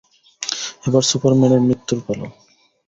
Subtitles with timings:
[0.87, 2.27] এবার সুপারম্যানের মৃত্যুর পালা।